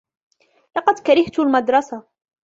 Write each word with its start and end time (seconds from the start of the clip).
لقد 0.77 0.99
كَرِهتُ 0.99 1.39
المَدرَسَة. 1.39 2.03